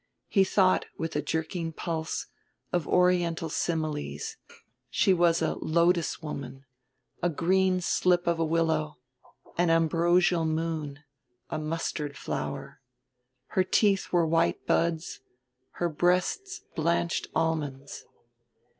[0.29, 2.25] He thought, with a jerking pulse,
[2.73, 4.35] of Oriental similes;
[4.89, 6.65] she was a lotus woman,
[7.21, 8.97] a green slip of willow,
[9.59, 11.03] an ambrosial moon,
[11.51, 12.81] a mustard flower.
[13.49, 15.19] Her teeth were white buds,
[15.73, 18.05] her breasts blanched almonds.